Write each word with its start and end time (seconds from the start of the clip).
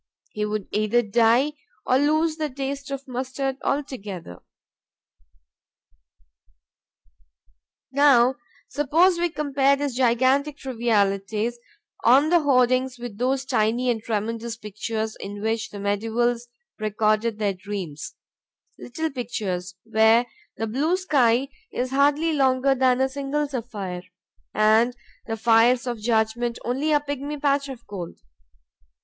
He 0.31 0.45
would 0.45 0.67
either 0.71 1.03
die, 1.03 1.53
or 1.85 1.99
lose 1.99 2.37
the 2.37 2.49
taste 2.49 2.89
of 2.89 3.07
mustard 3.07 3.57
altogether. 3.63 4.41
Now 7.91 8.37
suppose 8.67 9.19
we 9.19 9.29
compare 9.29 9.75
these 9.75 9.93
gigantic 9.95 10.57
trivialities 10.57 11.59
on 12.03 12.29
the 12.29 12.39
hoardings 12.39 12.97
with 12.97 13.19
those 13.19 13.45
tiny 13.45 13.91
and 13.91 14.01
tremendous 14.01 14.57
pictures 14.57 15.15
in 15.19 15.39
which 15.39 15.69
the 15.69 15.77
mediaevals 15.77 16.47
recorded 16.79 17.37
their 17.37 17.53
dreams; 17.53 18.15
little 18.79 19.11
pictures 19.11 19.75
where 19.83 20.25
the 20.57 20.65
blue 20.65 20.97
sky 20.97 21.47
is 21.71 21.91
hardly 21.91 22.33
longer 22.33 22.73
than 22.73 23.01
a 23.01 23.07
single 23.07 23.47
sapphire, 23.47 24.01
and 24.51 24.97
the 25.27 25.37
fires 25.37 25.85
of 25.85 25.99
judgment 25.99 26.57
only 26.65 26.91
a 26.91 26.99
pigmy 26.99 27.39
patch 27.39 27.69
of 27.69 27.85
gold. 27.85 28.17